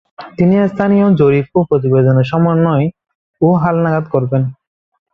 তিনি 0.37 0.55
স্থানীয় 0.67 1.07
জরিপ 1.15 1.47
ও 1.55 1.59
প্রতিবেদনের 1.69 2.29
সমন্বয় 2.31 2.85
ও 3.41 3.47
হাল-নাগাদ 3.61 4.05
করবেন। 4.09 4.43